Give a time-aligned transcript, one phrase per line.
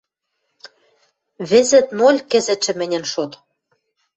[1.49, 3.31] Вӹзӹт— ноль кӹзӹтшӹ мӹньӹн шот.